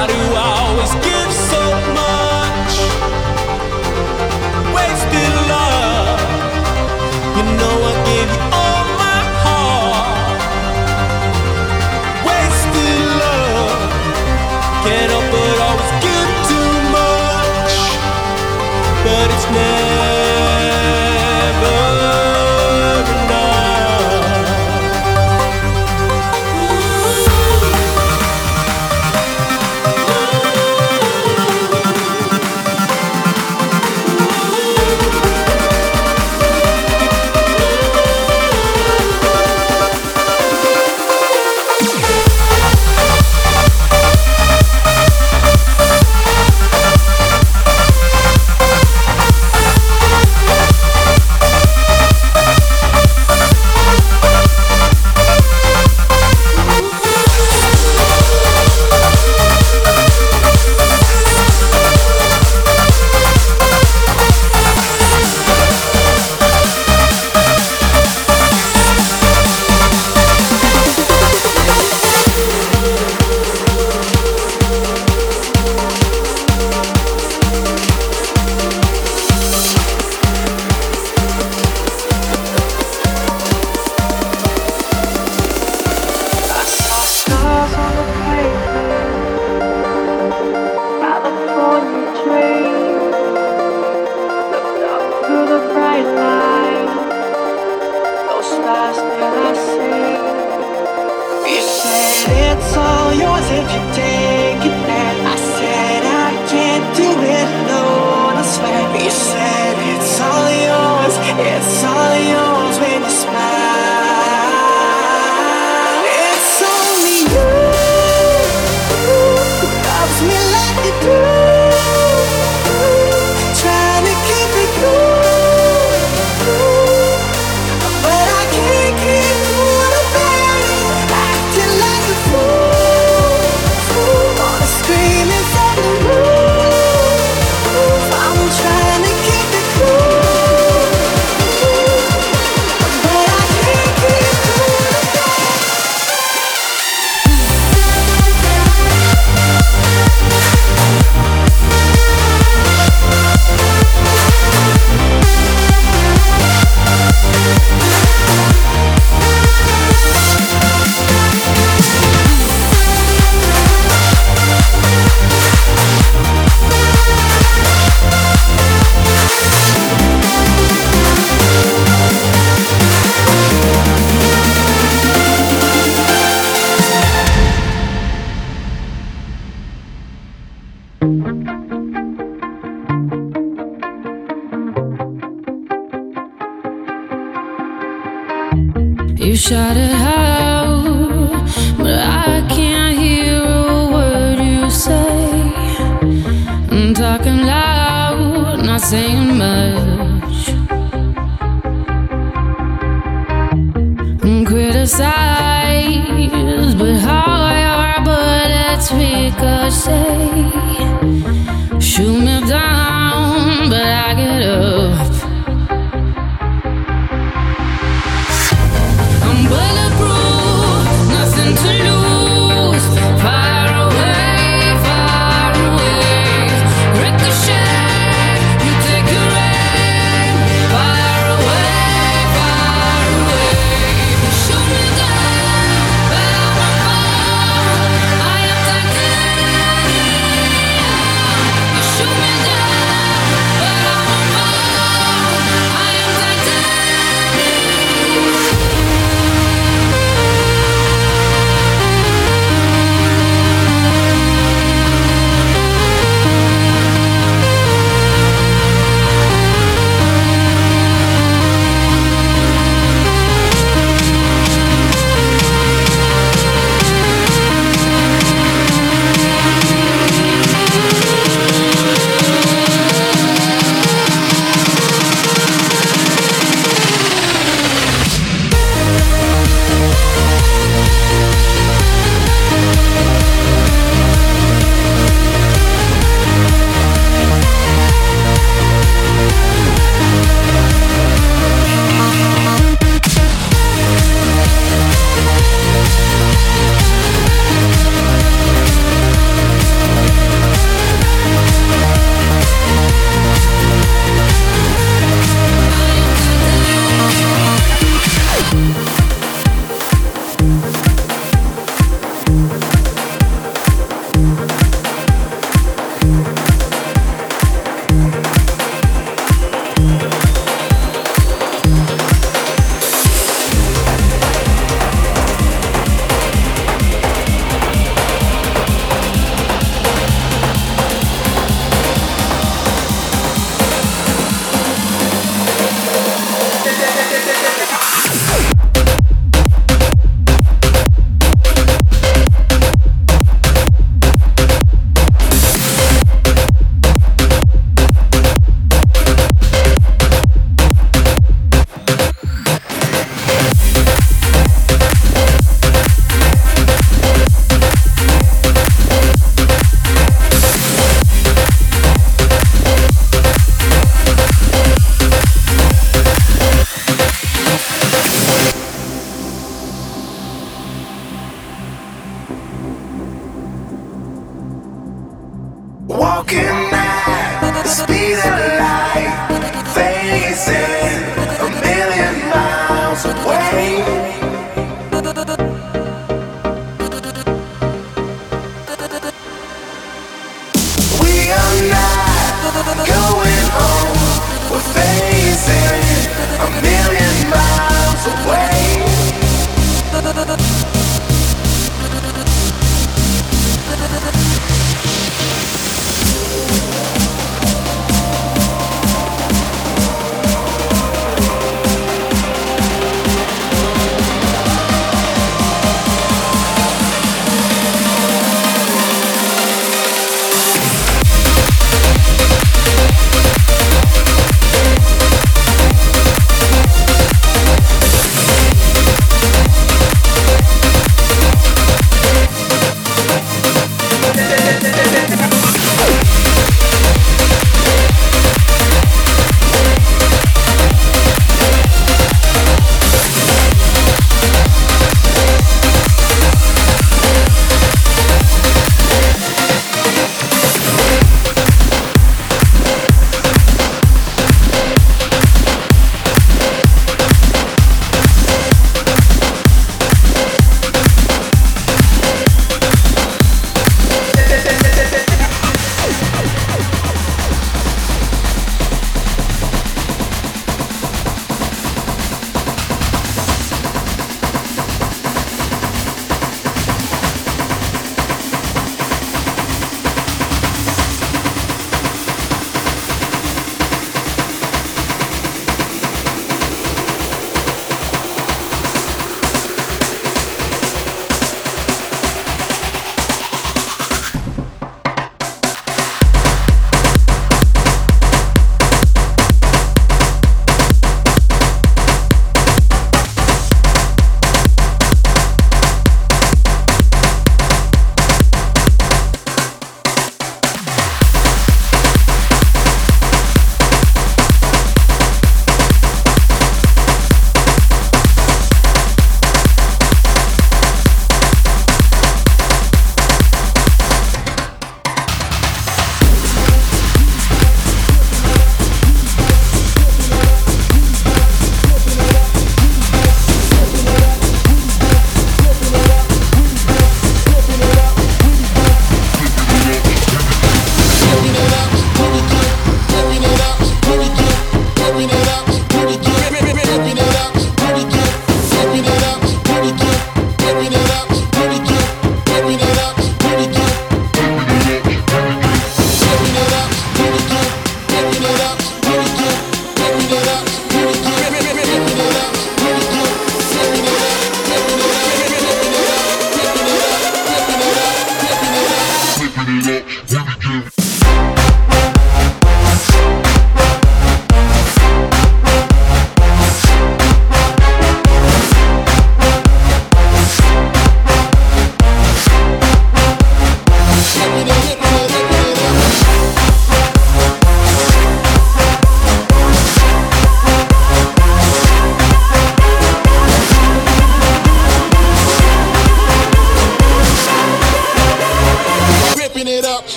[0.00, 1.29] Why do I always give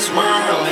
[0.00, 0.69] this world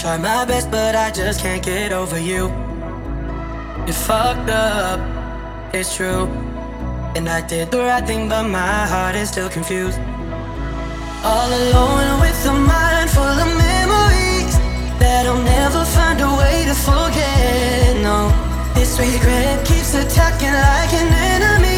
[0.00, 2.48] try my best, but I just can't get over you.
[3.86, 5.00] You fucked up,
[5.74, 6.26] it's true.
[7.16, 9.98] And I did the right thing, but my heart is still confused.
[11.24, 14.54] All alone with a mind full of memories
[15.00, 17.96] that I'll never find a way to forget.
[18.02, 18.18] No,
[18.74, 21.69] this regret keeps attacking like an enemy.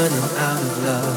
[0.00, 1.16] running out of love.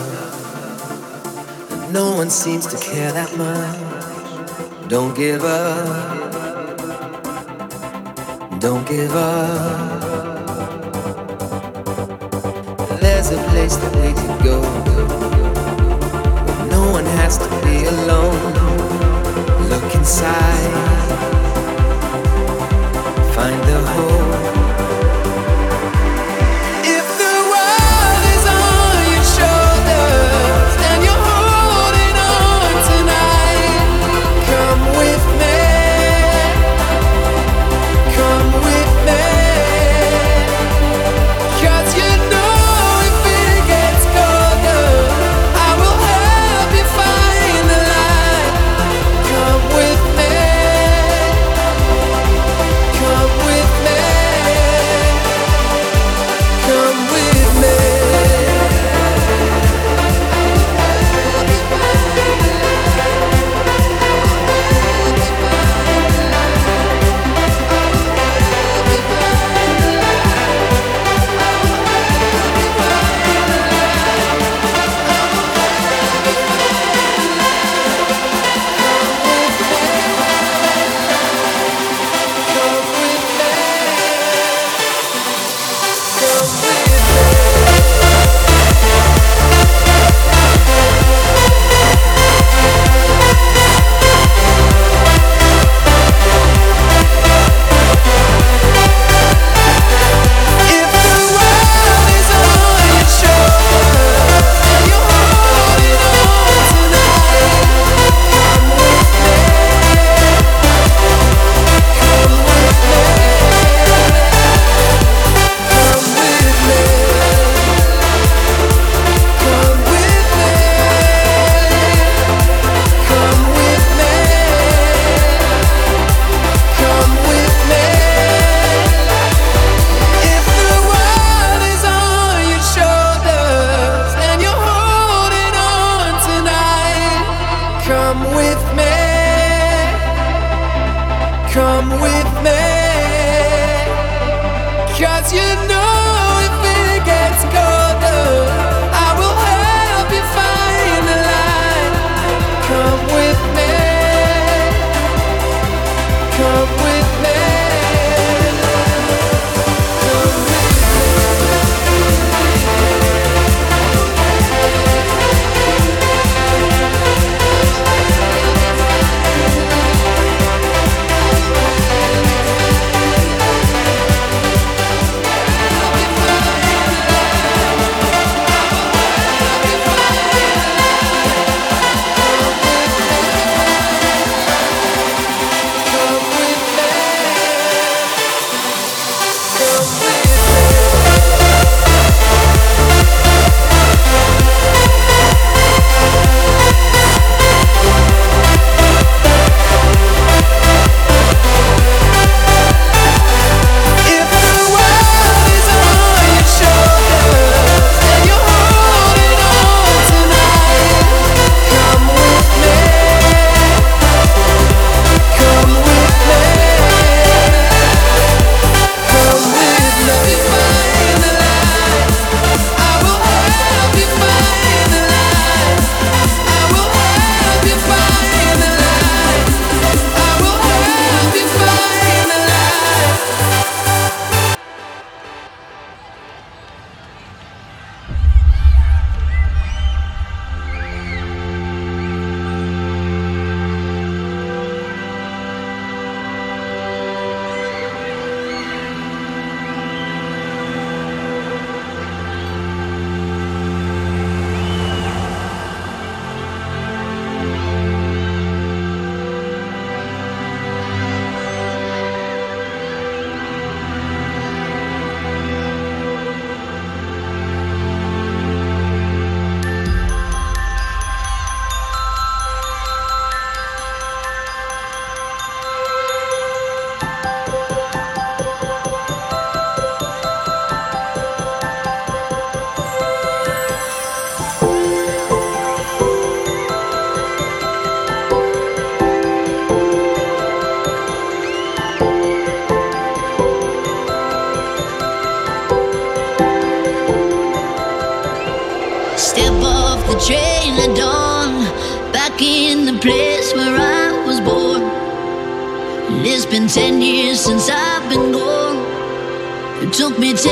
[1.72, 4.90] And no one seems to care that much.
[4.90, 6.32] Don't give up.
[8.60, 10.02] Don't give up.
[13.00, 14.58] There's a place that we can go.
[16.76, 18.54] No one has to be alone.
[19.70, 20.72] Look inside.
[23.36, 24.23] Find the hope.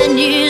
[0.01, 0.40] Took me